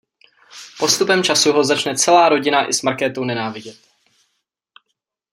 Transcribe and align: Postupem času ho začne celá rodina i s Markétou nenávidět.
Postupem 0.79 1.23
času 1.23 1.51
ho 1.53 1.63
začne 1.63 1.95
celá 1.95 2.29
rodina 2.29 2.65
i 2.69 2.73
s 2.73 2.81
Markétou 2.81 3.23
nenávidět. 3.23 3.77